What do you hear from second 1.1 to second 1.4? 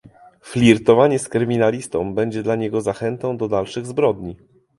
z